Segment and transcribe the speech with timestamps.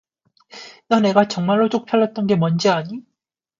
[0.87, 3.03] 너 내가 정말로 쪽팔렸던 게 뭔지 아니?